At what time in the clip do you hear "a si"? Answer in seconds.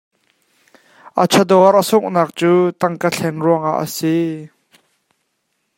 3.83-4.13